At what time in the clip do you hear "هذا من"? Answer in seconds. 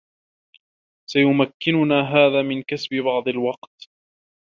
2.01-2.61